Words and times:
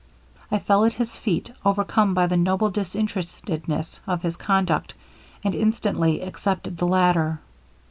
I 0.49 0.57
fell 0.57 0.83
at 0.83 0.93
his 0.93 1.15
feet, 1.19 1.51
overcome 1.63 2.15
by 2.15 2.25
the 2.25 2.35
noble 2.35 2.71
disinterestedness 2.71 3.99
of 4.07 4.23
his 4.23 4.35
conduct, 4.35 4.95
and 5.43 5.53
instantly 5.53 6.21
accepted 6.21 6.79
the 6.79 6.87
latter. 6.87 7.39